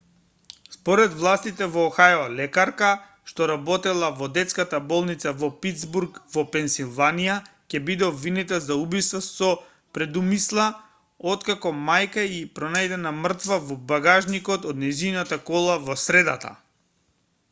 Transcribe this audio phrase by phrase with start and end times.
[0.75, 2.87] според властите во охајо лекарка
[3.31, 7.35] што работела во детската болница во питсбург во пенсилванија
[7.75, 9.51] ќе биде обвинета за убиство со
[9.99, 10.67] предумисла
[11.37, 16.57] откако мајка ѝ е пронајдена мртва во багажникот од нејзината кола во средата